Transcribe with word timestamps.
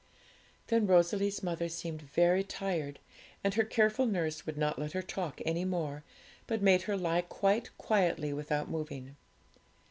Then 0.65 0.87
Rosalie's 0.87 1.43
mother 1.43 1.69
seemed 1.69 2.01
very 2.01 2.43
tired, 2.43 2.97
and 3.43 3.53
her 3.53 3.63
careful 3.63 4.07
nurse 4.07 4.47
would 4.47 4.57
not 4.57 4.79
let 4.79 4.93
her 4.93 5.03
talk 5.03 5.39
any 5.45 5.63
more, 5.63 6.03
but 6.47 6.59
made 6.59 6.81
her 6.89 6.97
lie 6.97 7.21
quite 7.21 7.69
quietly 7.77 8.33
without 8.33 8.67
moving. 8.67 9.15